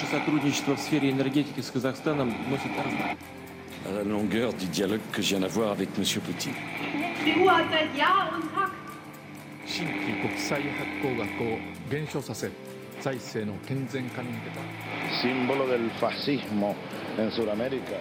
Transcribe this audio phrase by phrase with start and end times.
[0.00, 1.12] Наше сотрудничество в сфере
[3.94, 6.04] la longueur du dialogue que je viens d'avoir avec M.
[6.24, 6.54] Poutine.
[15.20, 16.76] Símbolo del fascismo
[17.18, 17.98] en Sudamérica.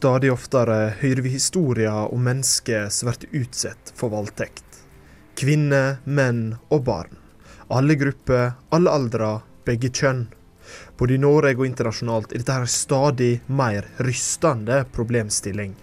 [0.00, 4.78] Stadig oftere hører vi historier om mennesker som blir utsatt for voldtekt.
[5.36, 7.18] Kvinner, menn og barn.
[7.68, 9.28] Alle grupper, alle aldre,
[9.68, 10.22] begge kjønn.
[10.96, 15.76] Både i Norge og internasjonalt er dette her stadig mer rystende problemstilling.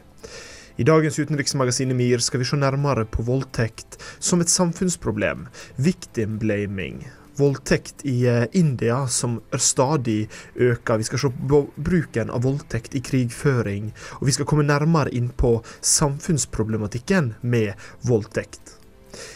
[0.81, 5.45] I dagens utenriksmagasin MIR skal vi se nærmere på voldtekt som et samfunnsproblem,
[5.77, 7.03] victim blaming.
[7.37, 10.97] Voldtekt i eh, India som stadig øker.
[10.97, 15.29] Vi skal se på bruken av voldtekt i krigføring, og vi skal komme nærmere inn
[15.29, 17.73] på samfunnsproblematikken med
[18.07, 18.77] voldtekt.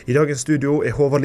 [0.06, 1.24] I dagens studio er Håvard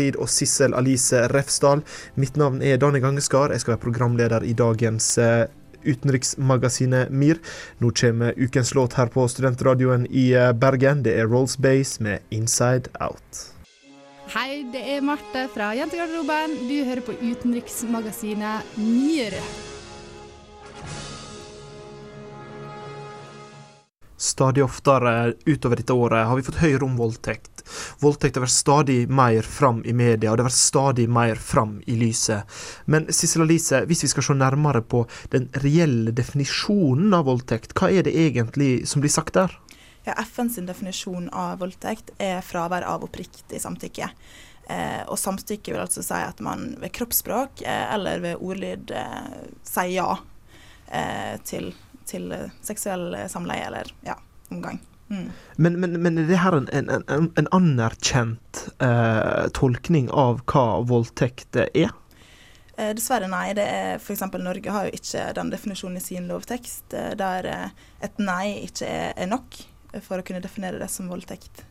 [0.00, 1.84] Lid og, Sissel Alice Refsdal.
[2.14, 3.52] Mitt navn er Dani Gangeskar.
[3.52, 5.46] Jeg skal være programleder i dagens eh,
[5.86, 7.40] utenriksmagasinet MIR.
[7.80, 11.04] Nå kommer ukens låt her på studentradioen i eh, Bergen.
[11.06, 13.55] Det er Rolls Base med 'Inside Out'.
[14.36, 16.58] Hei, det er Marte fra Jentegarderoben.
[16.68, 19.32] Du hører på utenriksmagasinet Myr.
[24.20, 25.14] Stadig oftere
[25.46, 27.64] utover dette året har vi fått høyere om voldtekt.
[28.04, 31.78] Voldtekt har vært stadig mer fram i media, og det har vært stadig mer fram
[31.88, 32.44] i lyset.
[32.84, 37.88] Men Sissel Alice, hvis vi skal se nærmere på den reelle definisjonen av voldtekt, hva
[37.88, 39.56] er det egentlig som blir sagt der?
[40.06, 44.06] Ja, FNs definisjon av voldtekt er fravær av oppriktig samtykke.
[44.70, 49.26] Eh, og samtykke vil altså si at man ved kroppsspråk eh, eller ved ordlyd eh,
[49.66, 50.06] sier ja
[50.94, 51.72] eh, til,
[52.06, 54.14] til eh, seksuell samleie eller ja,
[54.54, 54.78] omgang.
[55.10, 55.28] Mm.
[55.56, 60.66] Men, men, men er det her en, en, en, en anerkjent eh, tolkning av hva
[60.86, 61.94] voldtekt er?
[62.78, 63.48] Eh, dessverre nei.
[63.58, 64.28] det er F.eks.
[64.38, 67.54] Norge har jo ikke den definisjonen i sin lovtekst, der
[68.02, 69.66] et nei ikke er, er nok
[70.04, 71.64] for å kunne definere det som voldtekt.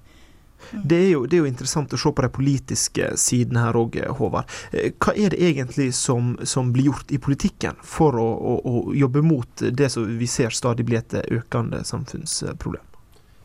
[0.71, 3.97] Det er, jo, det er jo interessant å se på de politiske sidene her òg,
[4.17, 4.49] Håvard.
[4.71, 8.95] Eh, Hva er det egentlig som, som blir gjort i politikken for å, å, å
[8.95, 12.81] jobbe mot det som vi ser stadig blir et økende samfunnsproblem?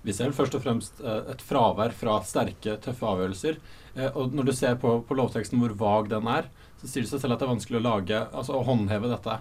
[0.07, 3.59] Vi ser først og fremst eh, et fravær fra sterke, tøffe avgjørelser.
[3.97, 6.49] Eh, Og når du ser på, på lovteksten hvor vag den er,
[6.81, 9.41] så sier det seg selv at det er vanskelig å lage, altså å håndheve dette.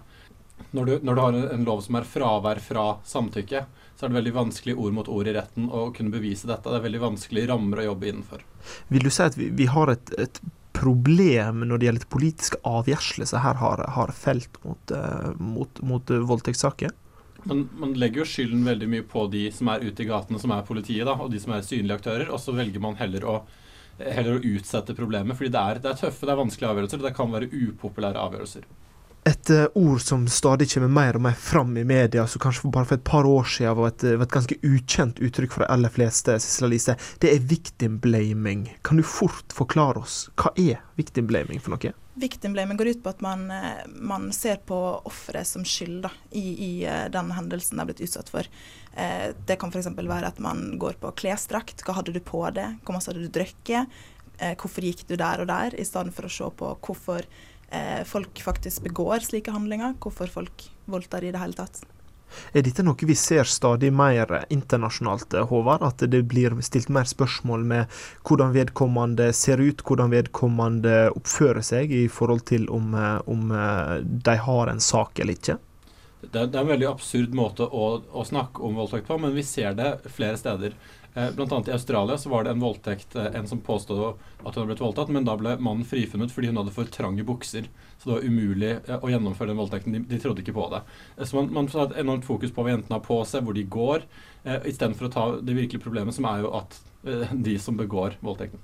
[0.76, 3.62] Når du, når du har en lov som er fravær fra samtykke,
[4.00, 6.64] så er det veldig vanskelig ord mot ord i retten å kunne bevise dette.
[6.64, 8.46] Det er veldig vanskelig rammer å jobbe innenfor.
[8.88, 10.40] Vil du si at vi, vi har et, et
[10.72, 16.14] problem når det gjelder politiske avgjørelser som her har, har felt mot, eh, mot, mot
[16.32, 16.96] voldtektssaker?
[17.44, 20.56] Man, man legger jo skylden veldig mye på de som er ute i gatene, som
[20.56, 23.38] er politiet, da, og de som er synlige aktører, og så velger man heller å,
[24.00, 25.36] heller å utsette problemet.
[25.36, 28.28] Fordi det er, det er tøffe, det er vanskelige avgjørelser, og det kan være upopulære
[28.28, 28.70] avgjørelser.
[29.28, 32.88] Et uh, ord som stadig kommer mer og mer fram i media, som kanskje bare
[32.88, 35.92] for et par år siden var et, var et ganske ukjent uttrykk for de aller
[35.92, 38.64] fleste, Sissel Alice, det er victim blaming.
[38.86, 41.92] Kan du fort forklare oss, hva er victim blaming for noe?
[42.20, 44.78] Victim blaming går ut på at man, eh, man ser på
[45.08, 48.48] offeret som skyld i, i eh, den hendelsen de har blitt utsatt for.
[48.96, 49.92] Eh, det kan f.eks.
[49.96, 51.84] være at man går på klesdrakt.
[51.84, 52.66] Hva hadde du på det?
[52.84, 54.00] Hvor masse hadde du drukket?
[54.40, 55.76] Eh, hvorfor gikk du der og der?
[55.76, 57.28] I stedet for å se på hvorfor
[57.70, 59.96] eh, folk faktisk begår slike handlinger.
[60.02, 61.82] Hvorfor folk voldtar i det hele tatt.
[62.54, 65.82] Er dette noe vi ser stadig mer internasjonalt, Håvard?
[65.86, 71.94] At det blir stilt mer spørsmål med hvordan vedkommende ser ut, hvordan vedkommende oppfører seg
[71.94, 75.58] i forhold til om, eh, om eh, de har en sak eller ikke?
[76.20, 79.32] Det er, det er en veldig absurd måte å, å snakke om voldtekt på, men
[79.32, 80.74] vi ser det flere steder.
[81.14, 84.50] Eh, annet i Australia så var det en voldtekt, eh, en som påstod at hun
[84.52, 87.66] hadde blitt voldtatt, men da ble mannen frifunnet fordi hun hadde for trange bukser.
[87.98, 89.96] Så det var umulig eh, å gjennomføre den voldtekten.
[89.96, 90.82] De, de trodde ikke på det.
[91.16, 93.46] Eh, Så man, man får ha et enormt fokus på hva jentene har på seg,
[93.48, 94.04] hvor de går,
[94.44, 96.82] eh, istedenfor å ta det virkelige problemet, som er jo at
[97.32, 98.60] de som begår voldtekten.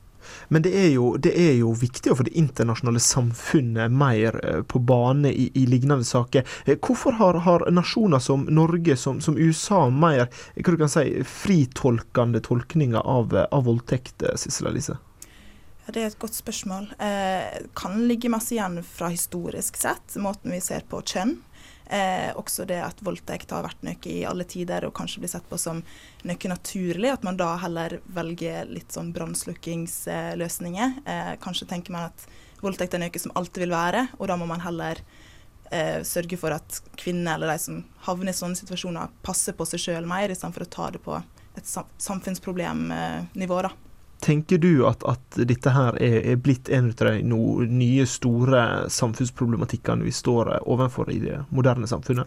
[0.49, 4.61] Men det er, jo, det er jo viktig å få det internasjonale samfunnet mer eh,
[4.63, 6.47] på bane i, i lignende saker.
[6.67, 10.27] Eh, Hvorfor har, har nasjoner som Norge, som, som USA, mer
[10.57, 14.99] hva du kan si, fritolkende tolkninger av, eh, av voldtekt, eh, Sissel Alice?
[15.87, 16.89] Ja, det er et godt spørsmål.
[16.99, 21.37] Eh, kan ligge masse igjen fra historisk sett, måten vi ser på kjønn.
[21.87, 25.47] Eh, også det at voldtekt har vært noe i alle tider og kanskje blir sett
[25.47, 25.83] på som
[26.27, 27.13] noe naturlig.
[27.13, 30.99] At man da heller velger litt sånn brannslukkingsløsninger.
[31.07, 32.27] Eh, kanskje tenker man at
[32.65, 35.03] voldtekt er noe som alltid vil være, og da må man heller
[35.71, 39.83] eh, sørge for at kvinner eller de som havner i sånne situasjoner, passer på seg
[39.87, 41.21] sjøl mer, istedenfor å ta det på
[41.57, 43.63] et samfunnsproblemnivå.
[43.63, 43.73] da.
[44.27, 48.89] Tenker du at, at dette her er, er, blitt en av de no, nye, store
[48.91, 52.27] samfunnsproblematikkene vi står overfor i det moderne samfunnet?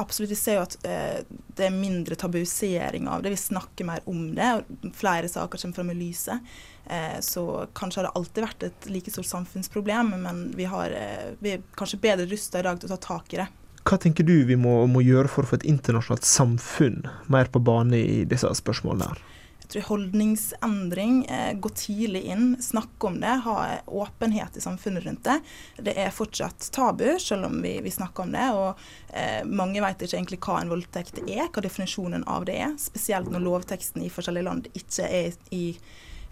[0.00, 0.30] Absolutt.
[0.32, 1.18] Vi ser jo at eh,
[1.54, 3.34] det er mindre tabuisering av det.
[3.34, 4.48] Vi snakker mer om det.
[4.56, 6.56] og Flere saker kommer fram i lyset.
[6.88, 7.44] Eh, så
[7.76, 11.68] kanskje har det alltid vært et like stort samfunnsproblem, men vi, har, eh, vi er
[11.76, 13.50] kanskje bedre rusta i dag til å ta tak i det.
[13.84, 17.60] Hva tenker du vi må, må gjøre for å få et internasjonalt samfunn mer på
[17.60, 19.12] bane i disse spørsmålene?
[19.12, 19.24] her?
[19.74, 25.40] Tror holdningsendring, eh, gå tidlig inn, snakke om det, ha åpenhet i samfunnet rundt det.
[25.76, 28.46] Det er fortsatt tabu, selv om vi, vi snakker om det.
[28.54, 28.78] Og
[29.10, 32.76] eh, mange vet ikke egentlig hva en voldtekt er, hva definisjonen av det er.
[32.78, 35.64] Spesielt når lovteksten i forskjellige land ikke er i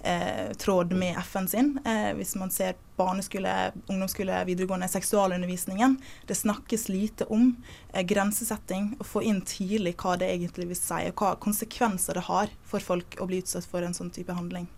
[0.02, 1.78] eh, tråd med FN sin.
[1.84, 5.96] Eh, hvis man ser barneskole, ungdomsskole, videregående, seksualundervisningen.
[6.26, 7.56] Det snakkes lite om
[7.93, 12.26] eh, grensesetting, å få inn tidlig hva det egentlig vil si, og hva konsekvenser det
[12.28, 14.69] har for folk å bli utsatt for en sånn type handling.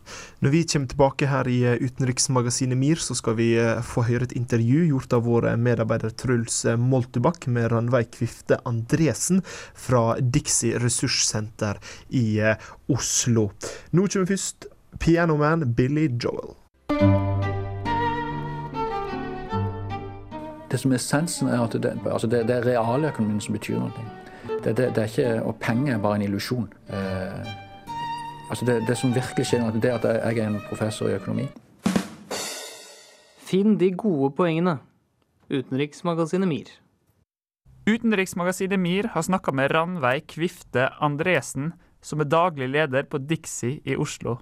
[0.44, 4.28] Når vi kommer tilbake her i eh, utenriksmagasinet MIR, så skal vi eh, få høre
[4.28, 9.42] et intervju gjort av vår medarbeider Truls Moltebakk med Ranveig Kvifte Andresen
[9.74, 11.80] fra Dixie ressurssenter
[12.14, 12.26] i
[12.92, 13.50] Oslo.
[13.94, 14.68] Nå kommer først
[15.00, 16.54] Pianoman Billy Joel.
[20.70, 23.90] Det som er essensen, er at det, altså det, det er realøkonomien som betyr noe.
[24.64, 26.72] Det, det, det, er ikke, Og penger er bare en illusjon.
[26.88, 27.52] Eh,
[28.50, 31.46] altså det, som virkelig skjer er at jeg er en professor i økonomi.
[33.38, 34.78] Finn de gode poengene.
[35.52, 36.72] Utenriksmagasinet MIR.
[37.86, 43.96] Utenriksmagasinet MIR har snakka med Ranveig Kvifte Andresen, som er daglig leder på Dixie i
[43.96, 44.38] Oslo.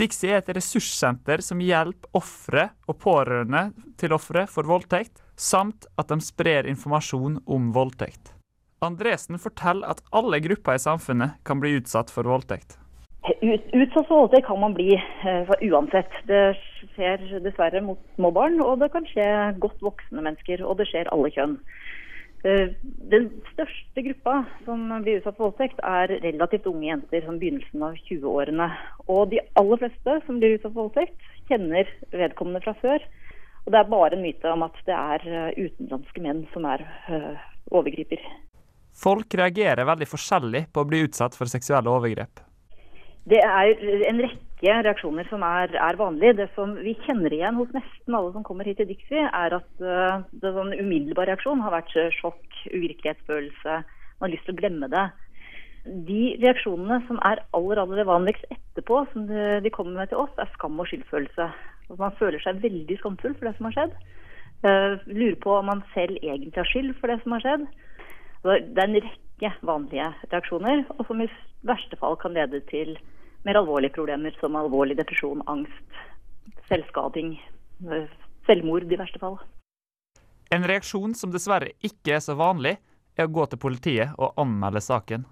[0.00, 3.66] Dixie er et ressurssenter som hjelper ofre og pårørende
[4.00, 8.32] til ofre for voldtekt, samt at de sprer informasjon om voldtekt.
[8.80, 12.78] Andresen forteller at alle grupper i samfunnet kan bli utsatt for voldtekt.
[13.44, 16.16] Utsatt for voldtekt kan man bli uh, uansett.
[16.30, 16.40] Det
[16.94, 19.26] skjer dessverre mot små barn, og det kan skje
[19.60, 20.64] godt voksne mennesker.
[20.64, 21.58] Og det skjer alle kjønn.
[22.40, 22.72] Eh,
[23.12, 24.34] den største gruppa
[24.64, 28.68] som blir utsatt for voldtekt, er relativt unge jenter som begynnelsen av 20-årene.
[29.12, 33.04] Og de aller fleste som blir utsatt for voldtekt, kjenner vedkommende fra før.
[33.66, 36.86] Og det er bare en myte om at det er eh, utenlandske menn som er
[37.12, 37.42] uh,
[37.76, 38.22] overgriper.
[38.96, 42.40] Folk reagerer veldig forskjellig på å bli utsatt for seksuelle overgrep.
[43.28, 43.76] Det er
[44.08, 46.36] en rekke rekke reaksjoner som er, er vanlige.
[46.36, 49.80] Det som vi kjenner igjen hos nesten alle som kommer hit til Dixie, er at
[49.80, 53.80] uh, det sånn umiddelbar reaksjon har vært sjokk, uvirkelighetsfølelse,
[54.20, 55.06] man har lyst til å glemme det.
[55.86, 60.50] De reaksjonene som er aller aller vanligst etterpå, som de kommer med til oss, er
[60.52, 61.46] skam og skyldfølelse.
[61.98, 63.94] Man føler seg veldig skamfull for det som har skjedd.
[64.60, 67.64] Uh, lurer på om man selv egentlig har skyld for det som har skjedd.
[68.44, 71.30] Det er en rekke vanlige reaksjoner, og som i
[71.68, 72.94] verste fall kan lede til
[73.44, 75.98] mer alvorlige problemer som alvorlig depresjon, angst,
[76.68, 77.34] selvskading,
[77.90, 78.06] eh,
[78.46, 79.38] selvmord i verste fall.
[80.50, 82.76] En reaksjon som dessverre ikke er så vanlig,
[83.16, 85.26] er å gå til politiet og anmelde saken.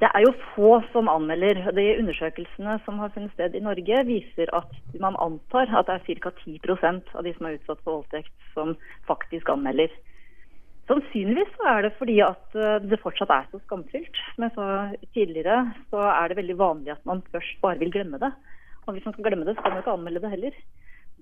[0.00, 1.58] Det er jo få som anmelder.
[1.76, 4.70] De undersøkelsene som har funnet sted i Norge, viser at
[5.00, 6.32] man antar at det er ca.
[6.40, 8.72] 10% av de som er utsatt for voldtekt, som
[9.08, 9.92] faktisk anmelder.
[10.90, 14.16] Sannsynligvis så er det fordi at eh, det fortsatt er så skamfylt.
[14.34, 14.68] Som jeg sa
[15.14, 15.58] tidligere,
[15.92, 18.32] så er det veldig vanlig at man først bare vil glemme det.
[18.86, 20.56] Og hvis man skal glemme det, så kan man ikke anmelde det heller.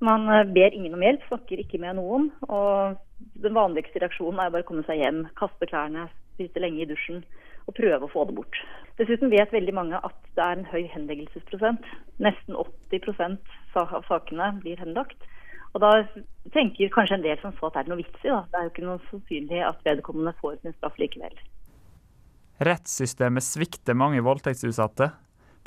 [0.09, 2.31] Man eh, ber ingen om hjelp, snakker ikke med noen.
[2.49, 2.97] Og
[3.45, 6.09] den vanligste reaksjonen er bare å komme seg hjem, kaste klærne,
[6.41, 7.21] sitte lenge i dusjen
[7.69, 8.59] og prøve å få det bort.
[8.97, 11.85] Dessuten vet veldig mange at det er en høy henleggelsesprosent.
[12.25, 15.29] Nesten 80% av sakene blir henlagt.
[15.75, 15.93] Og da
[16.55, 18.33] tenker kanskje en del som så at det er noe vits i.
[18.33, 21.35] Det er jo ikke noe sannsynlig at vedkommende får sin straff likevel.
[22.65, 25.13] Rettssystemet svikter mange voldtektsutsatte,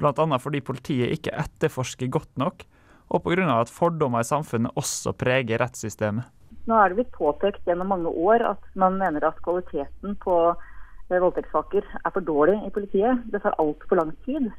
[0.01, 0.25] bl.a.
[0.43, 2.65] fordi politiet ikke etterforsker godt nok,
[3.11, 3.45] og pga.
[3.59, 6.27] at fordommer i samfunnet også preger rettssystemet.
[6.67, 11.17] Nå er det blitt påpekt gjennom mange år at man mener at kvaliteten på eh,
[11.17, 13.23] voldtektssaker er for dårlig i politiet.
[13.31, 14.51] Det tar altfor lang tid.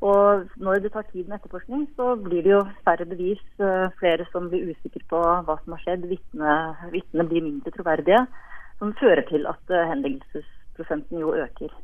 [0.00, 4.24] Og når det tar tid med etterforskning, så blir det jo færre bevis, eh, flere
[4.32, 6.06] som blir usikre på hva som har skjedd.
[6.08, 8.22] Vitnene blir mindre troverdige,
[8.78, 11.76] som fører til at eh, henleggelsesprosenten jo øker.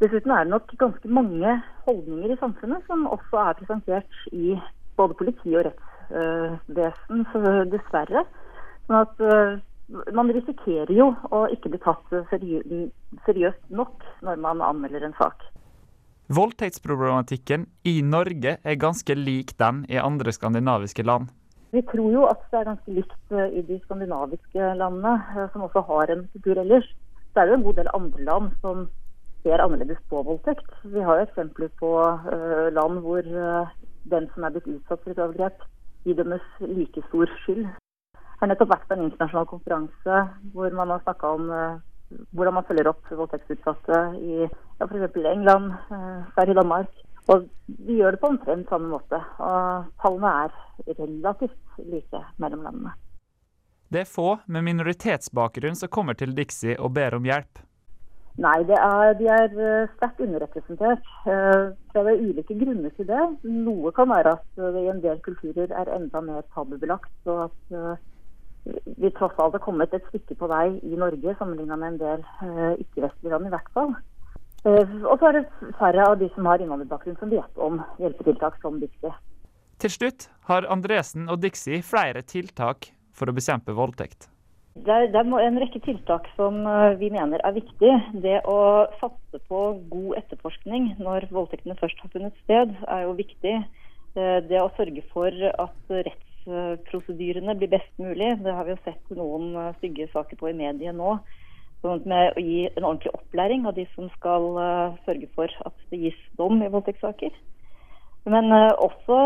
[0.00, 4.56] Dessuten er det nok ganske mange holdninger i samfunnet som også er presentert i
[4.96, 7.26] både politi og rettsvesen,
[7.76, 8.24] dessverre.
[8.88, 9.60] Sånn at eh,
[10.16, 15.51] man risikerer jo å ikke bli tatt seriøst nok når man anmelder en sak.
[16.32, 21.26] Voldtektsproblematikken i Norge er ganske lik den i andre skandinaviske land.
[21.76, 25.66] Vi tror jo at det er ganske likt eh, i de skandinaviske landene, eh, som
[25.66, 26.88] også har en kultur ellers.
[27.34, 28.86] Det er jo en god del andre land som
[29.44, 30.72] ser annerledes på voldtekt.
[30.94, 33.24] Vi har jo eksempler på uh, land hvor
[34.12, 35.64] den som er blitt utsatt for et overgrep,
[36.06, 37.64] idømmes like stor skyld.
[37.66, 40.20] Jeg har nettopp vært en internasjonal konferanse
[40.54, 41.50] hvor man har snakka om
[42.30, 45.16] hvordan man følger opp voldtektsutsatte i ja, f.eks.
[45.22, 45.72] England,
[46.34, 47.02] Sverige, Danmark.
[47.30, 47.46] Og
[47.86, 49.20] vi gjør det på omtrent samme måte.
[49.38, 50.54] Og tallene er
[50.98, 52.94] relativt like mellom landene.
[53.92, 57.60] Det er få med minoritetsbakgrunn som kommer til Dixie og ber om hjelp.
[58.40, 61.04] Nei, er, de er eh, sterkt underrepresentert.
[61.26, 63.26] Så det er ulike grunner til det.
[63.44, 67.12] Noe kan være at det i en del kulturer er enda mer tabubelagt.
[67.26, 68.00] og at eh,
[68.64, 72.24] vi tross alt har kommet et stykke på vei i Norge sammenlignet med en del
[72.84, 73.94] ikke-vestlige land, i hvert fall.
[74.62, 78.78] Og så er det færre av de som har innvandrerbakgrunn som vet om hjelpetiltak som
[78.78, 79.10] Dixie.
[79.82, 84.28] Til slutt har Andresen og Dixie flere tiltak for å bekjempe voldtekt.
[84.72, 87.90] Det er, det er, en rekke tiltak som eh, vi mener er viktig.
[88.24, 93.56] Det å satse på god etterforskning når voldtektene først har funnet sted, er jo viktig.
[94.16, 95.92] Eh, det å sørge for at
[96.46, 98.34] rettsprosedyrene blir best mulig.
[98.44, 101.16] Det har vi jo sett noen eh, stygge saker på i mediet nå.
[101.82, 104.44] Sånn med å gi en ordentlig opplæring av de som skal
[105.02, 107.34] sørge for at det gis dom i voldtektssaker.
[108.30, 109.16] Men uh, også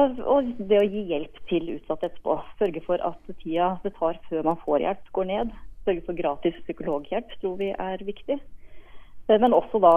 [0.57, 2.39] det å gi hjelp til utsatte etterpå.
[2.57, 5.53] Sørge for at tida det tar før man får hjelp, går ned.
[5.85, 8.39] Sørge for gratis psykologhjelp tror vi er viktig.
[9.29, 9.93] Men også da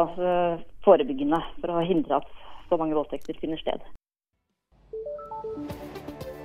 [0.84, 2.30] forebyggende, for å hindre at
[2.68, 3.88] så mange voldtekter finner sted.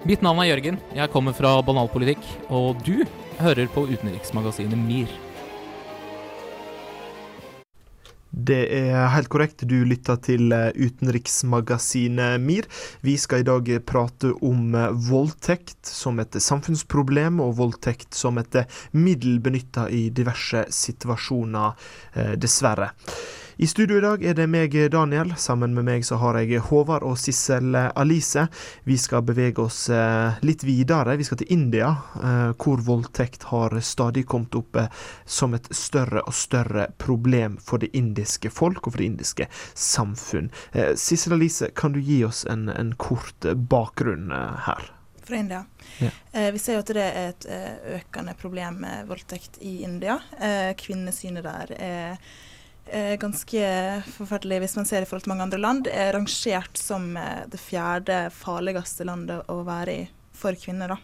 [0.04, 0.76] Mitt navn er Jørgen.
[0.92, 2.20] Jeg kommer fra Banalpolitikk.
[2.52, 3.06] Og du
[3.38, 5.12] hører på utenriksmagasinet MIR.
[8.28, 9.64] Det er helt korrekt.
[9.64, 12.68] Du lytter til eh, utenriksmagasinet MIR.
[13.00, 18.61] Vi skal i dag prate om eh, voldtekt som et samfunnsproblem, og voldtekt som et
[18.92, 22.90] middel benytta i diverse situasjoner, eh, dessverre.
[23.56, 25.28] I studio i dag er det meg, Daniel.
[25.38, 28.49] Sammen med meg så har jeg Håvard og Sissel Alice.
[28.82, 31.14] Vi skal bevege oss eh, litt videre.
[31.14, 34.90] Vi skal til India, eh, hvor voldtekt har stadig kommet opp eh,
[35.25, 39.46] som et større og større problem for det indiske folk og for det indiske
[39.78, 40.50] samfunn.
[40.99, 44.34] Sissel Alice, kan du gi oss en, en kort bakgrunn
[44.66, 44.90] her?
[45.25, 45.62] fra India.
[46.02, 46.11] Ja.
[46.34, 47.46] Eh, vi ser jo at det er et
[47.94, 50.18] økende problem med voldtekt i India.
[50.37, 52.18] Eh, kvinnesynet der er er
[53.21, 53.64] ganske
[54.17, 55.87] forferdelig hvis man ser i forhold til mange andre land.
[55.88, 60.95] er rangert som eh, det fjerde farligste landet å være i for kvinner.
[60.95, 60.99] da.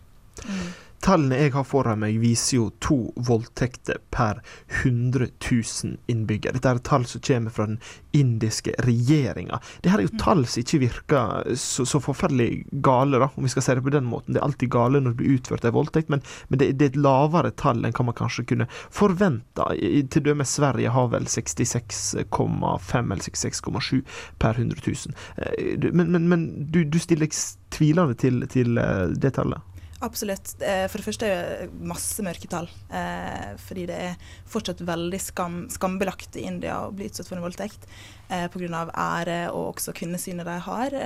[0.44, 0.70] Mm.
[1.00, 4.42] Tallene jeg har foran meg, viser jo to voldtekter per
[4.82, 6.58] 100 000 innbyggere.
[6.58, 7.78] Dette er tall som kommer fra den
[8.16, 9.60] indiske regjeringa.
[9.80, 10.18] Dette er jo mm.
[10.20, 13.94] tall som ikke virker så, så, forferdelig gale, da, om vi skal si det på
[13.94, 14.34] den måten.
[14.34, 16.92] Det er alltid gale når det blir utført en voldtekt, men, men det, det, er
[16.94, 19.70] et lavere tall enn hva man kanskje kunne forvente.
[20.12, 24.04] Til dømes Sverige har vel 66,5 eller 66,7
[24.42, 25.18] per 100 000.
[25.46, 27.30] Eh, men, men, men du, du stiller
[27.72, 29.69] tvilende til, til eh, det tallet?
[30.02, 30.54] Absolutt.
[30.62, 32.70] Eh, for det første er det masse mørketall.
[32.88, 37.44] Eh, fordi det er fortsatt veldig skam, skambelagt i India å bli utsatt for en
[37.44, 37.84] voldtekt.
[38.32, 38.86] Eh, Pga.
[38.96, 40.96] ære og også kvinnesynet de har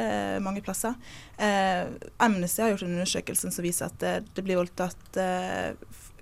[0.41, 0.95] mange plasser.
[2.23, 5.19] Amnesty har gjort en undersøkelse som viser at det, blir voldtatt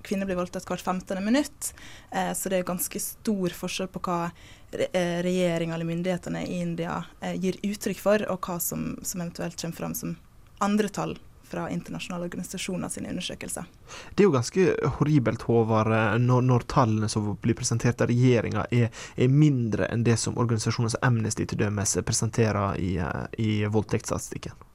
[0.03, 1.21] kvinner blir voldtatt hvert 15.
[1.25, 1.73] minutt.
[2.11, 4.31] Så det er ganske stor forskjell på hva
[4.73, 7.03] regjeringa eller myndighetene i India
[7.35, 10.17] gir uttrykk for, og hva som, som eventuelt kommer fram som
[10.63, 11.19] andre tall
[11.53, 13.69] fra internasjonale organisasjoner sine undersøkelser.
[14.15, 14.67] Det er jo ganske
[14.99, 15.93] horribelt, Håvard,
[16.23, 20.95] når, når tallene som blir presentert av regjeringa er, er, mindre enn det som organisasjoner
[20.95, 22.95] som Amnesty til dømes presenterer i,
[23.43, 24.72] i voldtektsstatistikken.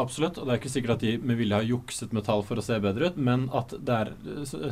[0.00, 2.60] Absolutt, og det er ikke sikkert at de med vilje har jukset med tall for
[2.60, 4.12] å se bedre ut, men at det er,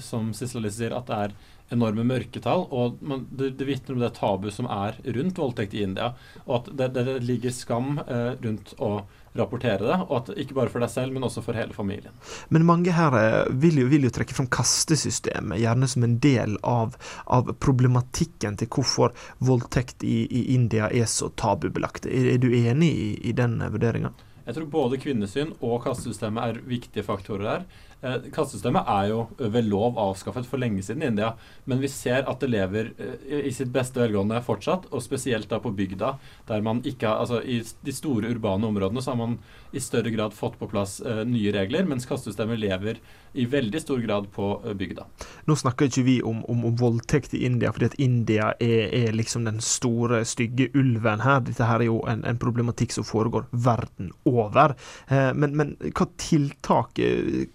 [0.04, 1.38] som Sissel sier, at det er
[1.75, 2.66] enorme mørketall.
[2.73, 6.12] Og man, det, det vitner om det tabu som er rundt voldtekt i India.
[6.47, 8.92] Og at det, det ligger skam eh, rundt å
[9.38, 9.99] rapportere det.
[10.08, 12.14] Og at ikke bare for deg selv, men også for hele familien.
[12.54, 16.56] Men mange her eh, vil jo, vil jo trekke fram kastesystemet, gjerne som en del
[16.66, 19.12] av, av problematikken til hvorfor
[19.44, 22.08] voldtekt i, i, India er så tabubelagt.
[22.08, 24.14] Er, er du enig i, i den vurderinga?
[24.49, 27.64] Jeg tror både kvinnesyn og kastesystemet er viktige faktorer der.
[28.00, 31.35] Eh, Kastesystemet er jo ved lov avskaffet for lenge siden i India,
[31.69, 35.59] men vi ser at det lever eh, i sitt beste velgående fortsatt, og spesielt da
[35.61, 36.14] på bygda,
[36.49, 39.38] der man ikke har Altså i de store urbane områdene så har man
[39.75, 44.00] i større grad fått på plass eh, nye regler, mens kastesystemet lever i veldig stor
[44.04, 45.06] grad på uh, bygda.
[45.49, 49.12] Nå snakker ikke vi om, om, om voldtekt i India, fordi at India er, er,
[49.16, 51.42] liksom den store, stygge ulven her.
[51.47, 54.76] Dette her er jo en, en problematikk som foregår verden over.
[55.08, 56.99] Eh, men, men hva tiltak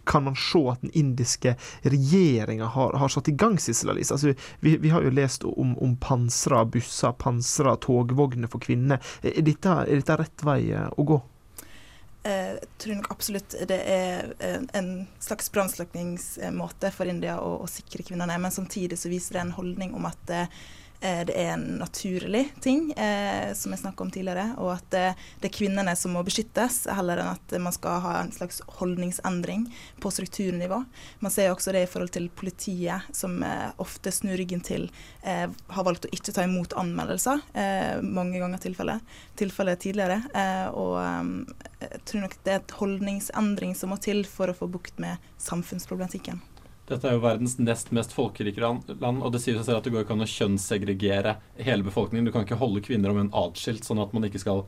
[0.09, 4.13] kan man se at den indiske regjeringa har, har, satt i gang, Sissel Alice?
[4.13, 9.01] Altså, vi, vi, har jo lest om, om pansra busser, pansra togvogner for kvinner.
[9.23, 11.21] Er dette, er dette rett vei eh, å gå?
[12.23, 14.29] Jeg tror nok absolutt det er
[14.79, 19.57] en slags brannslukningsmåte for India å, å, sikre kvinnene, men samtidig så viser det en
[19.57, 20.47] holdning om at Eh,
[21.03, 24.45] det er en naturlig ting, eh, som jeg snakka om tidligere.
[24.63, 25.03] Og at det,
[25.41, 29.65] det, er kvinnene som må beskyttes, heller enn at man skal ha en slags holdningsendring
[30.03, 30.79] på strukturnivå.
[31.19, 34.87] Man ser også det i forhold til politiet, som eh, ofte snur ryggen til,
[35.27, 37.43] eh, har valgt å ikke ta imot anmeldelser.
[37.51, 40.21] Eh, mange ganger tilfellet, tilfellet tidligere.
[40.31, 41.43] Eh, og
[41.83, 45.19] jeg tror nok det er et holdningsendring som må til for å få bukt med
[45.41, 46.39] samfunnsproblematikken.
[46.89, 49.93] Dette er jo verdens nest mest folkerike land, og det sier seg selv at det
[49.93, 52.27] går ikke an å kjønnssegregere hele befolkningen.
[52.27, 54.65] Du kan ikke holde kvinner og menn atskilt, sånn at man ikke skal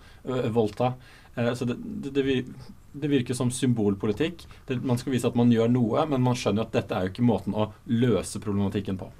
[0.56, 0.94] voldta.
[1.36, 2.46] Eh, så det, det,
[2.92, 4.48] det, virker som symbolpolitikk.
[4.66, 7.16] Det, man skal vise at man gjør noe, men man skjønner at dette er jo
[7.16, 9.12] ikke måten å løse problematikken på.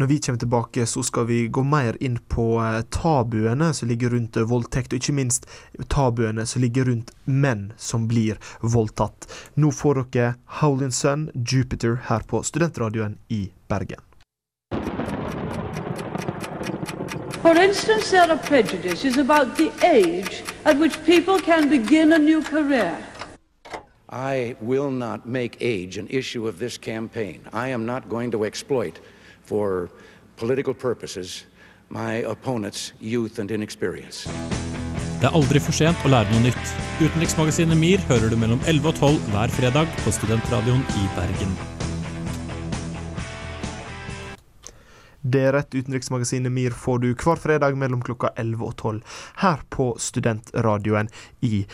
[0.00, 4.10] Når vi kommer tilbake, så skal vi gå mer inn på eh, tabuene som ligger
[4.10, 5.44] rundt eh, voldtekt, og ikke minst
[5.92, 9.28] tabuene som ligger rundt menn som blir voldtatt.
[9.60, 10.30] Nå får dere
[10.62, 14.00] Howlin' Sun, Jupiter, her på Studentradioen i Bergen.
[17.42, 22.40] For instance, there are prejudices about the age at which people can begin a new
[22.42, 22.96] career.
[24.08, 27.40] I will not make age an issue of this campaign.
[27.52, 28.98] I am not going to exploit
[29.50, 29.90] for
[30.36, 31.44] political purposes
[31.90, 34.28] my opponent's youth and inexperience.
[35.20, 36.72] Det er aldri for sent å lære noe nytt.
[37.02, 41.79] Utenriksmagasinet MIR hører du mellom 11 og 12 hver fredag på Studentradioen i Bergen.
[45.22, 49.00] Det rett utenriksmagasinet MIR får du hver fredag mellom klokka 11 og 12
[49.42, 51.10] her på Studentradioen
[51.44, 51.66] i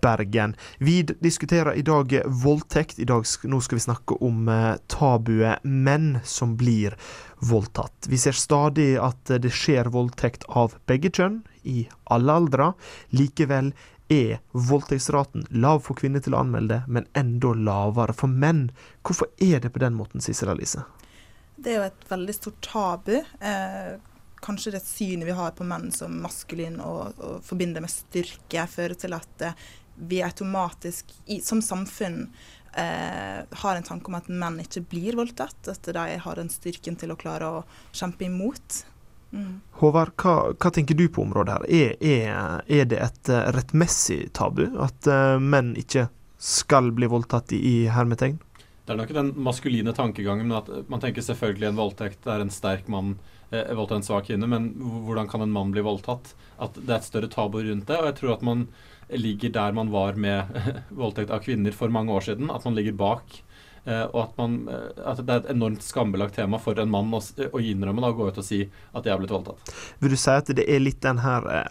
[0.00, 0.54] Bergen.
[0.78, 2.98] Vi diskuterer i dag voldtekt.
[2.98, 6.96] I dag, nå skal vi snakke om eh, tabuet menn som blir
[7.44, 8.08] voldtatt.
[8.08, 12.72] Vi ser stadig at det skjer voldtekt av begge kjønn, i alle aldre.
[13.12, 13.72] Likevel
[14.12, 18.70] er voldtektsraten lav for kvinner til å anmelde, men enda lavere for menn.
[19.04, 20.84] Hvorfor er det på den måten, Sissel Alice?
[21.64, 23.14] Det er jo et veldig stort tabu.
[23.16, 23.94] Eh,
[24.44, 28.98] kanskje det synet vi har på menn som maskulin og, og forbinder med styrke, fører
[29.00, 29.56] til at eh,
[29.94, 32.26] vi automatisk i, som samfunn
[32.76, 35.70] eh, har en tanke om at menn ikke blir voldtatt.
[35.72, 38.82] At de har den styrken til å klare å kjempe imot.
[39.34, 39.60] Mm.
[39.80, 41.64] Håvard, hva, hva, tenker du på området her?
[41.66, 46.06] Er, er, er det et uh, rettmessig tabu at uh, menn ikke
[46.38, 48.36] skal bli voldtatt i, i hermetegn?
[48.84, 52.90] Det er nok den maskuline tankegangen, at man tenker selvfølgelig en voldtekt er en sterk
[52.92, 53.14] mann
[53.48, 54.74] eh, voldtatt en svak kvinne, men
[55.06, 56.34] hvordan kan en mann bli voldtatt?
[56.60, 57.96] At det er et større tabu rundt det.
[57.96, 58.66] Og jeg tror at man
[59.08, 60.52] ligger der man var med
[61.02, 62.52] voldtekt av kvinner for mange år siden.
[62.52, 63.40] At man ligger bak
[63.84, 67.12] Eh, og at, man, eh, at, det er et enormt skambelagt tema for en mann
[67.12, 69.74] å, å innrømme da, å gå ut og si at jeg har blitt voldtatt.
[70.00, 71.66] Vil du si at det er litt den her eh,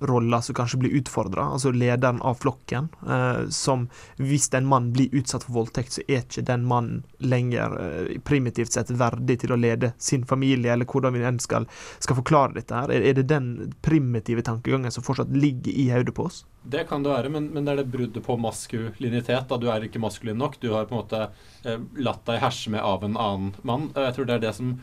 [0.00, 5.08] alfahann-rolla som kanskje blir utfordra, altså lederen av flokken, eh, som hvis en mann blir
[5.12, 9.56] utsatt for voldtekt, så er ikke den mannen lenger eh, primitivt sett verdig til å
[9.56, 11.66] lede sin familie, eller hvordan vi enn skal,
[11.98, 12.90] skal forklare dette her.
[12.90, 16.44] Er, er det den primitive tankegangen som fortsatt ligger i hodet på oss?
[16.62, 19.48] Det kan det være, men, men, det er det bruddet på maskulinitet.
[19.48, 19.56] Da.
[19.56, 20.58] Du er ikke maskulin nok.
[20.60, 21.22] Du har på en måte
[21.64, 23.88] eh, latt deg herse med av en annen mann.
[23.96, 24.74] Jeg tror det er det som,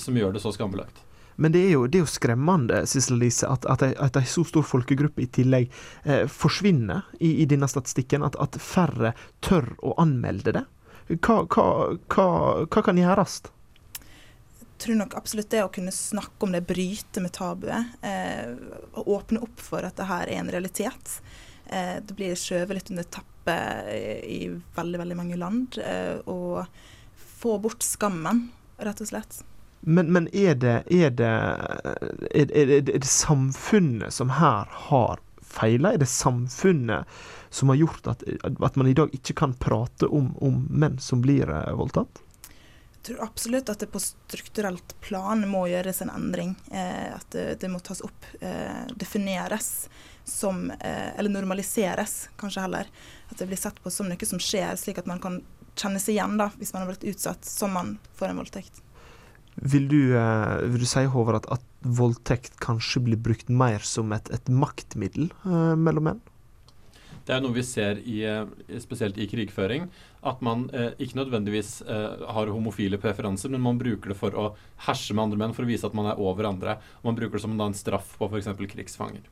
[0.00, 1.05] som gjør det så skambelagt.
[1.36, 2.82] Men det er jo, det er jo skremmende
[3.16, 5.72] Lise, at, at, at en så stor folkegruppe i tillegg
[6.04, 8.24] eh, forsvinner i, i, denne statistikken.
[8.24, 9.12] At, at, færre
[9.44, 10.64] tør å anmelde det.
[11.20, 11.66] Hva, hva,
[12.10, 12.30] hva,
[12.66, 13.42] hva kan gjøres?
[14.78, 18.52] tror nok absolutt det å kunne snakke om det, bryte med tabuet, eh,
[18.92, 21.20] åpne opp for at det her er en realitet.
[21.66, 24.40] Eh, det blir skjøvet litt under teppet i, i
[24.76, 25.78] veldig, veldig mange land.
[25.80, 26.66] Eh, og
[27.40, 29.40] få bort skammen, rett og slett.
[29.80, 31.30] Men, men er, det, er, det,
[32.34, 35.92] er, er, det, samfunnet som her har feila?
[35.94, 37.06] Er det samfunnet
[37.50, 41.22] som har gjort at, at man i dag ikke kan prate om, om menn som
[41.22, 42.22] blir voldtatt?
[43.06, 46.56] Jeg tror absolutt at det på strukturelt plan må gjøres en endring.
[46.74, 49.86] Eh, at det, det, må tas opp, eh, defineres
[50.26, 52.90] som eh, Eller normaliseres, kanskje heller.
[53.30, 55.38] At det blir sett på som noe som skjer, slik at man kan
[55.78, 58.82] kjenne seg igjen da, hvis man har blitt utsatt som man får en voldtekt.
[59.56, 64.10] Vil du, eh, vil du si, Håvard, at, at, voldtekt kanskje blir brukt mer som
[64.12, 66.24] et, et maktmiddel eh, mellom menn?
[67.26, 68.46] Det er noe vi ser i, eh,
[68.82, 69.88] spesielt i krigføring.
[70.26, 74.46] At man eh, ikke nødvendigvis eh, har homofile preferanser, men man bruker det for å
[74.86, 76.76] herse med andre menn for å vise at man er over andre.
[77.02, 78.52] Man bruker det som en straff på f.eks.
[78.70, 79.26] krigsfanger.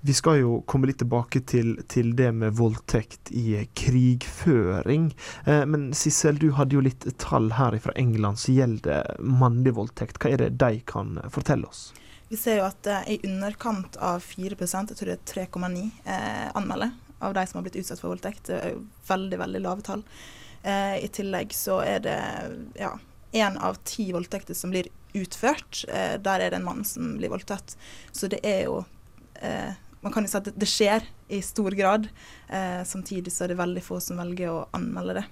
[0.00, 5.10] Vi skal jo komme litt tilbake til, til det med voldtekt i krigføring.
[5.44, 10.20] Eh, men Sissel, du hadde jo litt tall her fra England som gjelder mannlig voldtekt.
[10.22, 11.88] Hva er det de kan fortelle oss?
[12.28, 16.48] Vi ser jo at er i underkant av 4 jeg tror det er 3,9, eh,
[16.54, 18.46] anmelder av de som har blitt utsatt for voldtekt.
[18.46, 20.04] Det er jo veldig, veldig lave tall.
[20.62, 22.18] Eh, I tillegg så er det
[22.78, 22.92] ja,
[23.32, 25.84] én av ti voldtekter som blir utført.
[25.88, 27.76] Eh, der er det en mann som blir voldtatt.
[28.12, 28.82] Så det er jo
[29.40, 32.08] eh, Man kan jo si at det skjer i stor grad.
[32.48, 35.26] Eh, samtidig så er det veldig få som velger å anmelde det.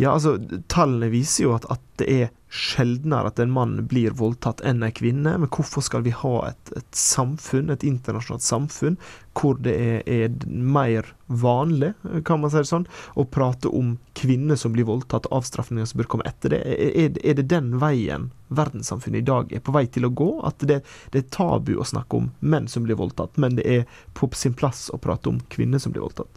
[0.00, 0.36] Ja, altså,
[0.70, 4.94] Tallene viser jo at, at, det er sjeldnere at en mann blir voldtatt enn en
[4.94, 5.32] kvinne.
[5.42, 8.98] Men hvorfor skal vi ha et, et samfunn, et internasjonalt samfunn
[9.34, 11.90] hvor det er, er, mer vanlig,
[12.28, 12.86] kan man si det sånn,
[13.18, 16.62] å prate om kvinner som blir voldtatt, avstraffninger som bør komme etter det?
[16.70, 20.30] Er, er, det den veien verdenssamfunnet i dag er på vei til å gå?
[20.46, 24.00] At det, det er tabu å snakke om menn som blir voldtatt, men det er
[24.14, 26.30] på sin plass å prate om kvinner som blir voldtatt?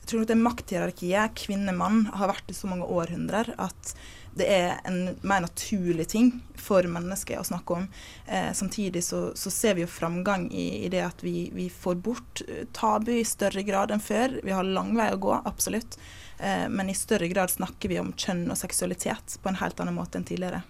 [0.00, 3.94] Jeg tror nok det makthierarkiet kvinne-mann har vært i så mange århundrer at
[4.34, 7.86] det er en mer naturlig ting for mennesker å snakke om.
[8.26, 11.94] Eh, samtidig så, så, ser vi jo framgang i, i det at vi, vi, får
[12.04, 14.38] bort eh, tabu i større grad enn før.
[14.44, 15.98] Vi har lang vei å gå, absolutt.
[16.38, 19.98] Eh, men i større grad snakker vi om kjønn og seksualitet på en helt annen
[19.98, 20.62] måte enn tidligere.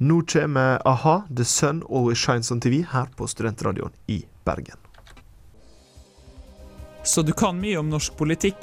[0.00, 4.78] Nå kommer a-ha, The Sun Always Shines On TV, her på Studentradioen i Bergen.
[7.04, 8.56] Så du kan mye om norsk politikk?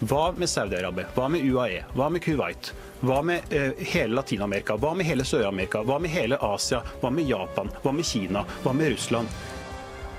[0.00, 1.06] Hva med Saudi-Arabia?
[1.14, 1.82] Hva med UAE?
[1.92, 2.72] Hva med Kuwait?
[3.00, 4.78] Hva med eh, hele Latin-Amerika?
[4.80, 5.82] Hva med hele Sør-Amerika?
[5.84, 6.80] Hva med hele Asia?
[7.02, 7.68] Hva med Japan?
[7.82, 8.46] Hva med Kina?
[8.62, 9.28] Hva med Russland?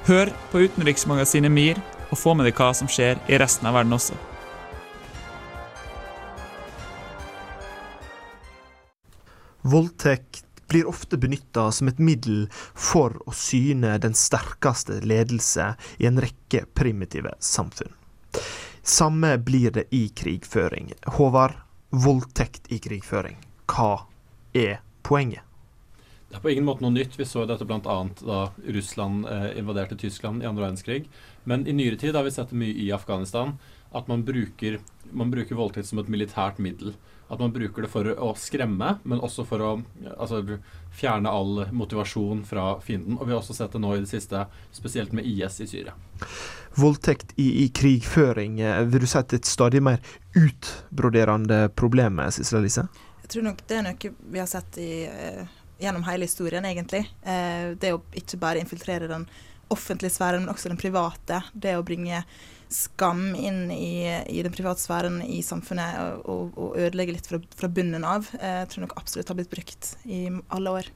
[0.06, 3.98] Hør på utenriksmagasinet MIR, og få med deg hva som skjer i resten av verden
[3.98, 4.20] også.
[9.66, 12.46] Voldtekt blir ofte benytta som et middel
[12.78, 17.98] for å syne den sterkeste ledelse i en rekke primitive samfunn.
[18.84, 20.94] Samme blir det i krigføring.
[21.06, 21.54] Håvard,
[21.90, 23.38] voldtekt i krigføring.
[23.70, 24.08] Hva
[24.54, 25.46] er poenget?
[26.32, 27.18] Det er på ingen måte noe nytt.
[27.20, 27.96] Vi så dette bl.a.
[28.24, 28.40] da
[28.72, 31.10] Russland eh, invaderte Tyskland i andre verdenskrig.
[31.44, 33.58] Men i nyere tid har vi sett det mye i Afghanistan.
[33.92, 34.78] At man bruker,
[35.12, 36.96] man bruker voldtekt som et militært middel.
[37.28, 39.74] At man bruker det for å skremme, men også for å
[40.14, 40.40] altså,
[40.96, 43.20] fjerne all motivasjon fra fienden.
[43.20, 46.00] Og vi har også sett det nå i det siste, spesielt med IS i Syria.
[46.80, 50.00] Voldtekt i, i krigføring, eh, vil du si at et stadig mer
[50.32, 52.88] utbroderende problem, Sissel Elise?
[53.26, 57.06] Jeg tror nok det er noe vi har sett i, uh, gjennom hele historien, egentlig.
[57.26, 59.28] Uh, det å ikke bare infiltrere den
[59.72, 61.42] offentlige sfæren, men også den private.
[61.54, 62.24] Det å bringe
[62.72, 67.68] skam inn i, i den private sfæren i samfunnet og, og ødelegge litt fra, fra,
[67.72, 68.30] bunnen av.
[68.40, 70.22] Jeg tror nok absolutt har blitt brukt i
[70.56, 70.92] alle år.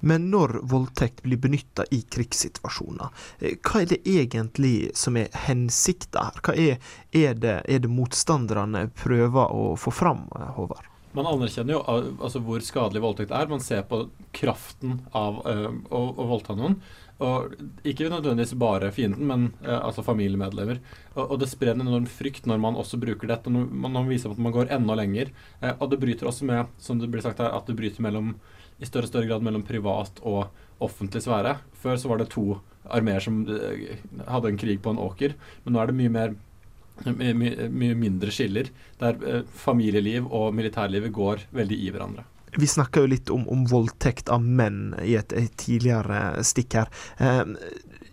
[0.00, 6.26] Men når voldtekt blir benytta i krigssituasjoner, eh, hva er det egentlig som er hensikta
[6.26, 6.42] her?
[6.42, 10.26] Hva er, er, det, er det motstanderne prøver å få fram,
[10.58, 10.91] Håvard?
[11.12, 13.50] Man anerkjenner jo altså, hvor skadelig voldtekt er.
[13.50, 16.78] Man ser på kraften av uh, å, å voldta noen.
[17.22, 17.52] Og
[17.86, 20.80] ikke nødvendigvis bare fienden, men uh, altså familiemedlemmer.
[21.12, 23.52] Og, og, det sprer en enorm frykt når man også bruker dette.
[23.52, 25.34] Når man, når man viser at man går enda lenger.
[25.60, 28.34] Uh, og det bryter også med, som det blir sagt her, at det bryter mellom,
[28.80, 30.46] i større og større grad mellom privat og
[30.82, 31.58] offentlig sfære.
[31.82, 32.56] Før så var det to
[32.92, 36.32] armeer som hadde en krig på en åker, men nå er det mye mer
[37.04, 38.68] mye, mye mindre skiller,
[39.00, 42.26] der eh, familieliv og militærlivet går veldig i hverandre.
[42.60, 46.90] Vi snakka jo litt om, om, voldtekt av menn i et, et tidligere stikk her.
[47.16, 47.46] Eh,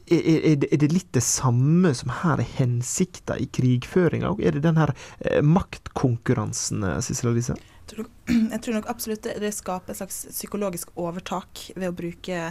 [0.10, 4.32] er, er, det, er, det, litt det samme som her er hensikta i krigføringa?
[4.39, 7.58] Er det den her eh, maktkonkurransen, eh, Sissel Elise?
[8.54, 12.42] Jeg tror nok absolutt det, det skaper et slags psykologisk overtak ved å bruke,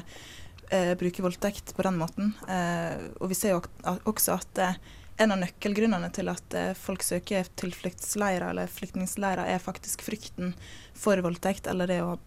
[0.68, 2.34] eh, bruke voldtekt på den måten.
[2.50, 3.62] Eh, og vi ser jo
[4.04, 4.80] også at eh,
[5.18, 10.52] en av nøkkelgrunnene til at eh, folk søker tilfluktsleirer eller flyktningleirer, er faktisk frykten
[10.98, 12.18] for voldtekt, eller det å ha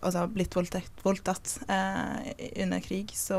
[0.00, 2.32] altså, blitt voldtekt, voldtatt eh,
[2.64, 3.14] under krig.
[3.14, 3.38] Så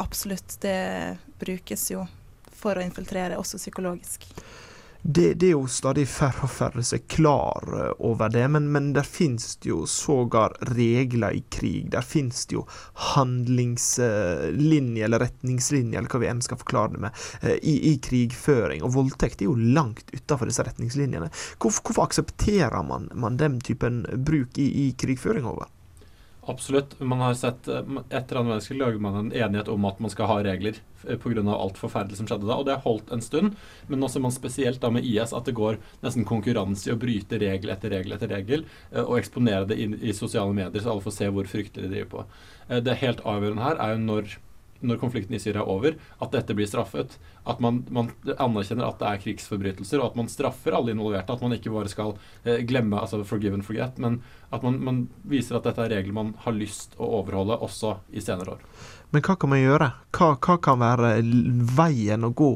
[0.00, 2.04] absolutt, det brukes jo
[2.54, 4.28] for å infiltrere, også psykologisk
[5.06, 8.70] det, det, er jo stadig færre og færre som er klar eh, over det, men,
[8.72, 11.90] men der finnes det jo sågar regler i krig.
[11.92, 12.62] Der finnes det jo
[13.12, 17.12] handlingslinjer eller retningslinjer, eller hva vi enn skal forklare det med,
[17.42, 18.80] eh, i, i krigføring.
[18.80, 21.28] Og voldtekt er jo langt utafor disse retningslinjene.
[21.60, 25.68] Hvorfor, hvorfor aksepterer man, man, den typen bruk i, i krigføring over?
[26.46, 27.00] Absolutt.
[27.00, 30.26] Man har sett, eh, Etter annen verdenskrig lager man en enighet om at man skal
[30.26, 30.76] ha regler
[31.08, 31.40] eh, pga.
[31.54, 32.56] alt forferdelig som skjedde da.
[32.56, 33.56] Og det har holdt en stund.
[33.88, 37.00] Men nå ser man spesielt da med IS at det går nesten konkurranse i å
[37.00, 40.92] bryte regel etter regel etter regel eh, og eksponere det i, i sosiale medier, så
[40.92, 42.26] alle får se hvor fryktelig de driver på.
[42.84, 44.36] Det helt avgjørende her er jo når
[44.84, 47.16] når konflikten i Syria er over, at dette blir straffet.
[47.48, 51.34] At man, man anerkjenner at det er krigsforbrytelser, og at man straffer alle involverte.
[51.34, 54.20] At man ikke bare skal eh, glemme, altså forgive and forget, men
[54.54, 58.22] at man, man viser at dette er regler man har lyst å overholde også i
[58.24, 58.68] senere år.
[59.14, 59.88] Men hva kan man gjøre?
[60.14, 61.12] Hva, hva kan være
[61.76, 62.50] veien å gå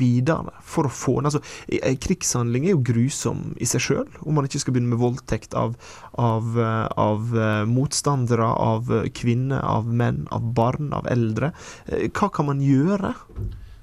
[0.00, 1.42] videre for å få ned Altså,
[1.76, 5.52] en krigshandling er jo grusom i seg sjøl, om man ikke skal begynne med voldtekt
[5.58, 5.76] av,
[6.16, 6.56] av,
[6.96, 7.36] av
[7.68, 11.52] motstandere, av kvinner, av menn, av barn, av eldre.
[12.16, 13.12] Hva kan man gjøre?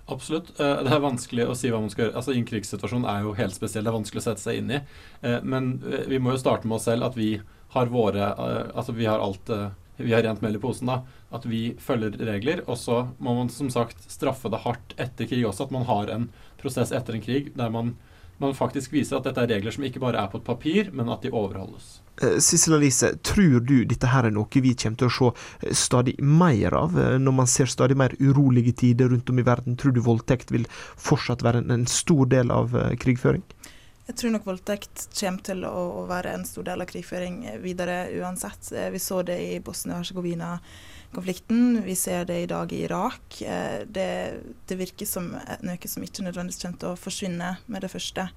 [0.06, 0.60] Absolutt.
[0.60, 2.18] Eh, det er vanskelig å si hva man skal gjøre.
[2.20, 3.86] Altså, En krigssituasjon er jo helt spesiell.
[3.86, 4.82] Det er vanskelig å sette seg inn i.
[5.26, 7.36] Eh, men eh, vi må jo starte med oss selv at vi
[7.76, 8.28] har våre
[8.78, 9.50] Altså vi har alt
[9.98, 11.02] vi har rent mel i posen, da.
[11.36, 12.64] At vi følger regler.
[12.70, 15.68] Og så må man som sagt straffe det hardt etter krig også.
[15.68, 16.30] At man har en
[16.62, 17.96] prosess etter en krig der man,
[18.42, 21.12] man faktisk viser at dette er regler som ikke bare er på et papir, men
[21.14, 22.00] at de overholdes.
[22.22, 25.32] Eh, Sissel Alice, tror du dette her er noe vi kommer til å se
[25.68, 29.48] eh, stadig mer av, eh, når man ser stadig mer urolige tider rundt om i
[29.48, 29.76] verden?
[29.80, 33.44] Tror du voldtekt vil fortsatt være en, en stor del av krigføring?
[34.06, 38.72] Jeg tror nok voldtekt kommer til å være en stor del av krigføring videre uansett.
[38.72, 43.42] Eh, vi så det i Bosnia-Hercegovina-konflikten, vi ser det i dag i Irak.
[43.42, 44.34] Eh, det,
[44.70, 48.30] det virker som noe som ikke nødvendigvis kommer til å forsvinne med det første.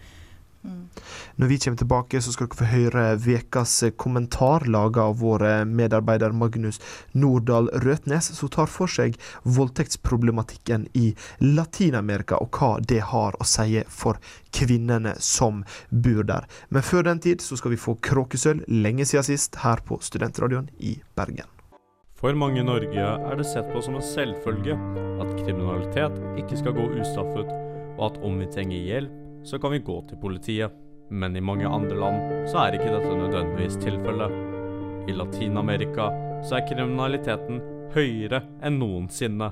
[1.38, 6.34] Når vi kommer tilbake, så skal dere få høre ukas kommentar laga av vår medarbeider
[6.34, 6.80] Magnus
[7.12, 11.12] Nordahl Røtnes, som tar for seg voldtektsproblematikken i
[11.44, 14.18] Latin-Amerika, og hva det har å si for
[14.54, 16.48] kvinnene som bor der.
[16.74, 20.68] Men før den tid så skal vi få Kråkesølv lenge siden sist, her på Studentradioen
[20.78, 21.46] i Bergen.
[22.18, 24.74] For mange i Norge er det sett på som en selvfølge
[25.22, 27.54] at kriminalitet ikke skal gå ustraffet,
[27.94, 30.74] og at om vi trenger hjelp så kan vi gå til politiet.
[31.08, 34.34] Men i mange andre land så er ikke dette nødvendigvis tilfellet.
[35.08, 36.10] I Latin-Amerika
[36.44, 37.62] så er kriminaliteten
[37.94, 39.48] høyere enn noensinne.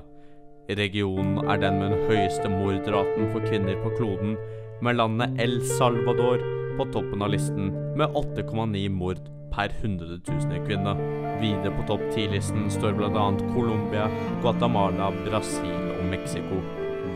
[0.77, 4.35] Regionen er den med den høyeste mordraten for kvinner på kloden,
[4.83, 6.43] med landet El Salvador
[6.77, 9.23] på toppen av listen med 8,9 mord
[9.55, 11.01] per 100 000 kvinner.
[11.41, 13.25] Videre på topp 10-listen står bl.a.
[13.55, 14.05] Colombia,
[14.43, 16.61] Guatemala, Brasil og Mexico.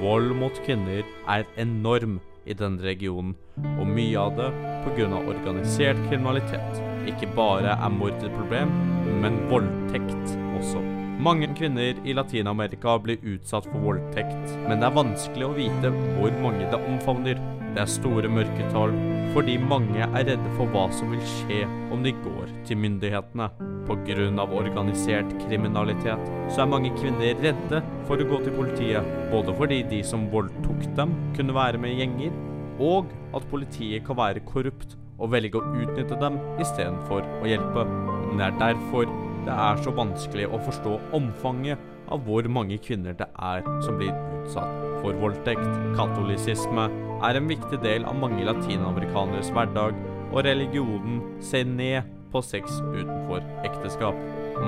[0.02, 3.36] Vold mot kvinner er enorm i denne regionen,
[3.78, 4.50] og mye av det
[4.86, 5.08] pga.
[5.20, 6.82] organisert kriminalitet.
[7.08, 8.74] Ikke bare er mord et problem,
[9.22, 10.82] men voldtekt også.
[11.22, 16.34] Mange kvinner i Latin-Amerika blir utsatt for voldtekt, men det er vanskelig å vite hvor
[16.42, 17.42] mange det omfavner.
[17.76, 18.96] Det er store mørketall
[19.32, 21.62] fordi mange er redde for hva som vil skje
[21.94, 23.48] om de går til myndighetene.
[23.88, 24.46] Pga.
[24.46, 30.02] organisert kriminalitet så er mange kvinner redde for å gå til politiet, både fordi de
[30.04, 32.32] som voldtok dem, kunne være med i gjenger,
[32.80, 37.86] og at politiet kan være korrupt og velge å utnytte dem istedenfor å hjelpe.
[37.86, 39.12] Men det er derfor
[39.46, 41.80] det er så vanskelig å forstå omfanget
[42.12, 45.66] av hvor mange kvinner det er som blir utsatt for voldtekt.
[45.98, 46.90] Katolisisme
[47.28, 49.98] er en viktig del av mange latinamerikaneres hverdag,
[50.32, 54.18] og religionen ser ned på sex utenfor ekteskap.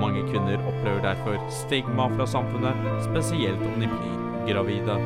[0.01, 4.97] Mange kvinner opplever derfor stigma fra samfunnet, spesielt om de blir gravide.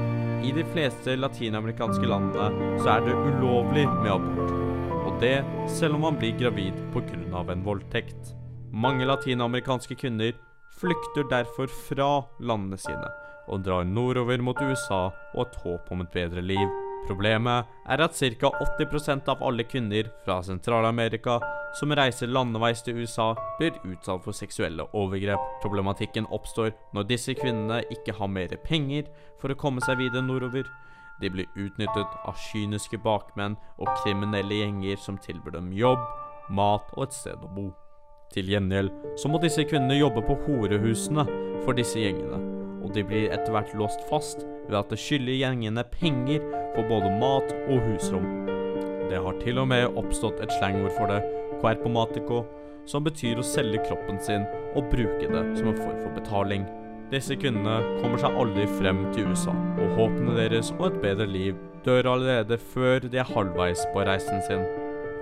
[0.48, 4.58] I de fleste latinamerikanske landene så er det ulovlig med abort,
[5.04, 5.38] og det
[5.80, 7.46] selv om man blir gravid pga.
[7.52, 8.34] en voldtekt.
[8.72, 10.34] Mange latinamerikanske kvinner
[10.80, 13.10] flykter derfor fra landene sine
[13.48, 16.87] og drar nordover mot USA og et håp om et bedre liv.
[17.08, 18.52] Problemet er at ca.
[18.80, 21.38] 80% av alle kvinner fra Sentral-Amerika
[21.78, 25.40] som reiser landeveis til USA, blir utsatt for seksuelle overgrep.
[25.64, 29.08] Problematikken oppstår når disse kvinnene ikke har mer penger
[29.42, 30.68] for å komme seg videre nordover.
[31.22, 36.04] De blir utnyttet av kyniske bakmenn og kriminelle gjenger som tilbyr dem jobb,
[36.50, 37.72] mat og et sted å bo.
[38.34, 41.24] Til gjengjeld så må disse kvinnene jobbe på horehusene
[41.64, 42.57] for disse gjengene,
[42.88, 46.44] og de blir etter hvert låst fast ved at det skylder gjengene penger
[46.76, 48.28] for både mat og husrom.
[49.12, 51.20] Det har til og med oppstått et slangord for det,
[51.62, 52.44] querpomatico,
[52.88, 54.46] som betyr å selge kroppen sin
[54.76, 56.68] og bruke det som en form for betaling.
[57.12, 61.60] Disse kvinnene kommer seg aldri frem til USA, og håpene deres og et bedre liv
[61.88, 64.64] dør allerede før de er halvveis på reisen sin.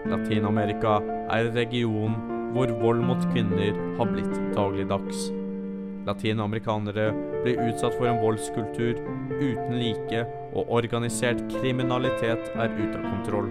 [0.10, 1.00] Latin-Amerika
[1.34, 2.20] er en region
[2.56, 5.28] hvor vold mot kvinner har blitt dagligdags.
[6.06, 7.10] Latinamerikanere
[7.44, 9.00] blir utsatt for en voldskultur
[9.40, 13.50] uten like, og organisert kriminalitet er ute av kontroll.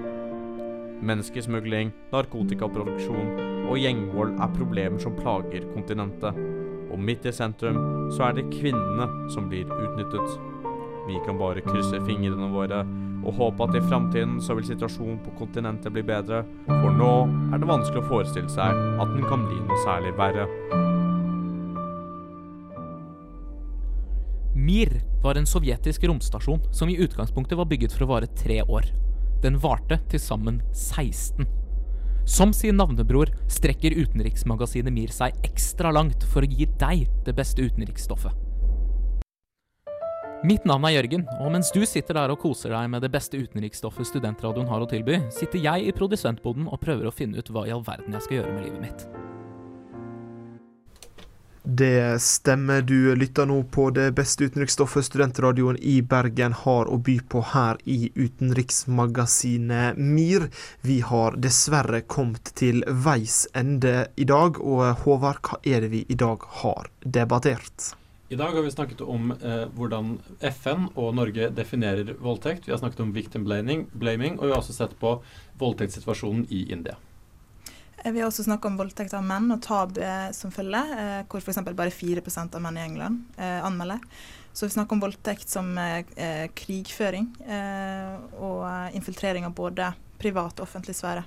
[1.04, 3.32] Menneskesmugling, narkotikaproduksjon
[3.68, 6.38] og gjengvold er problemer som plager kontinentet.
[6.94, 7.80] Og midt i sentrum
[8.14, 10.38] så er det kvinnene som blir utnyttet.
[11.08, 12.84] Vi kan bare krysse fingrene våre
[13.24, 17.12] og håpe at i framtiden så vil situasjonen på kontinentet bli bedre, for nå
[17.50, 20.93] er det vanskelig å forestille seg at den kan bli noe særlig verre.
[24.64, 28.86] Mir var en sovjetisk romstasjon som i utgangspunktet var bygget for å vare tre år.
[29.42, 31.44] Den varte til sammen 16.
[32.24, 37.66] Som sin navnebror strekker utenriksmagasinet Mir seg ekstra langt for å gi deg det beste
[37.66, 38.32] utenriksstoffet.
[40.48, 43.40] Mitt navn er Jørgen, og mens du sitter der og koser deg med det beste
[43.40, 47.68] utenriksstoffet studentradioen har å tilby, sitter jeg i produsentboden og prøver å finne ut hva
[47.68, 49.23] i all verden jeg skal gjøre med livet mitt.
[51.66, 52.82] Det stemmer.
[52.82, 57.78] Du lytter nå på det beste utenriksstoffet studentradioen i Bergen har å by på her
[57.88, 60.50] i utenriksmagasinet MIR.
[60.84, 66.02] Vi har dessverre kommet til veis ende i dag, og Håvard, hva er det vi
[66.04, 67.94] i dag har debattert?
[68.28, 70.18] I dag har vi snakket om eh, hvordan
[70.52, 72.68] FN og Norge definerer voldtekt.
[72.68, 75.16] Vi har snakket om victim blaming, blaming og vi har også sett på
[75.64, 77.00] voldtektssituasjonen i India.
[78.04, 81.40] Eh, Vi har også snakket om voldtekt av menn og tabuet som følger, eh, hvor
[81.40, 81.60] f.eks.
[81.72, 84.00] bare 4% av menn i England eh, anmelder.
[84.52, 89.94] Så vi snakker om voldtekt som eh, eh, krigføring eh, og eh, infiltrering av både
[90.20, 91.24] privat og offentlig sfære.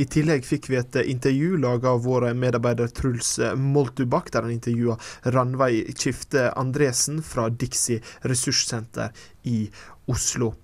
[0.00, 4.96] I tillegg fikk vi et intervju laga av vår medarbeider Truls Moltubakk, der han intervjua
[5.34, 9.12] Ranveig Kifte Andresen fra Dixie ressurssenter
[9.44, 9.66] i
[10.08, 10.54] Oslo.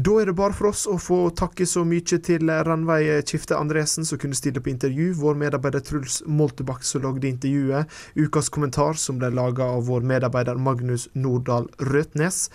[0.00, 4.06] Da er det bare for oss å få takke så mye til Ranveig Kifte Andresen,
[4.08, 9.18] som kunne stille på intervju, vår medarbeider Truls Moltebakk, som lagde intervjuet, ukas kommentar, som
[9.20, 12.46] ble laga av vår medarbeider Magnus Nordahl Røtnes.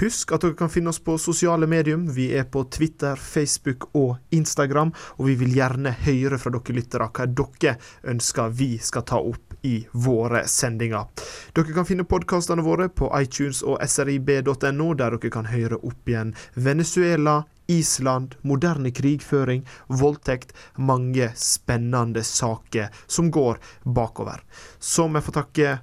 [0.00, 2.06] Husk at dere kan finne oss på sosiale medium.
[2.16, 7.10] Vi er på Twitter, Facebook og Instagram, og vi vil gjerne høre fra dere lyttere
[7.10, 7.76] hva dere
[8.08, 11.10] ønsker vi skal ta opp i våre sendinger.
[11.56, 16.34] Dere kan finne podkastene våre på iTunes og srib.no, der dere kan høre opp igjen
[16.54, 24.44] Venezuela, Island, moderne krigføring, voldtekt, mange spennende saker som går bakover.
[24.78, 25.76] Så vi får takke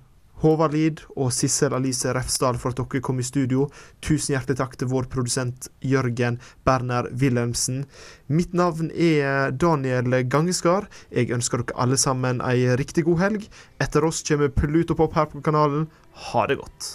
[0.43, 3.69] Håvard Lid og Sissel Alice Refsdal for at dere kom i studio.
[4.03, 7.85] Tusen hjertelig takk til vår produsent Jørgen Berner Wilhelmsen.
[8.27, 10.89] Mitt navn er Daniel Gangeskar.
[11.15, 13.47] Jeg ønsker dere alle sammen ei riktig god helg.
[13.79, 15.87] Etter oss kommer Pluto Pop her på kanalen.
[16.27, 16.93] Ha det godt.